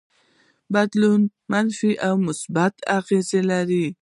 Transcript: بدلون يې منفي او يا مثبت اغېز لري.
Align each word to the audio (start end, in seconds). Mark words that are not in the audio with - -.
بدلون 0.73 1.21
يې 1.27 1.31
منفي 1.51 1.91
او 2.07 2.15
يا 2.19 2.21
مثبت 2.27 2.75
اغېز 2.97 3.29
لري. 3.49 3.85